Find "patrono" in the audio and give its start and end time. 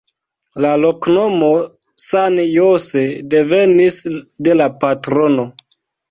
4.85-5.47